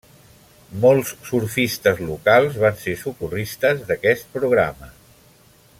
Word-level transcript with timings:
Molts 0.85 1.11
surfistes 1.27 2.01
locals 2.07 2.57
van 2.65 2.79
ser 2.85 2.97
socorristes 3.03 3.85
d'aquest 3.91 4.35
programa. 4.39 4.91